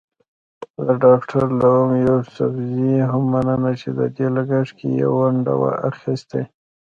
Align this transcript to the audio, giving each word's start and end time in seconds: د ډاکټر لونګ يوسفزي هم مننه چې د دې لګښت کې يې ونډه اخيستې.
د 0.85 0.87
ډاکټر 1.03 1.43
لونګ 1.61 1.91
يوسفزي 2.07 2.93
هم 3.11 3.23
مننه 3.33 3.71
چې 3.81 3.89
د 3.99 4.01
دې 4.15 4.27
لګښت 4.35 4.73
کې 4.79 4.87
يې 4.99 5.07
ونډه 5.15 5.53
اخيستې. 5.89 6.41